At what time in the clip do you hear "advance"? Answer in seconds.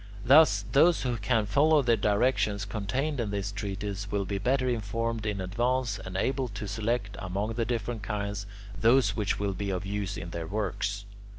5.39-5.99